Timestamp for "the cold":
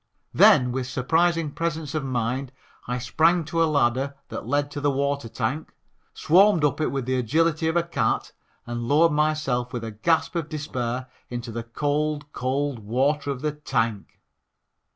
11.51-12.33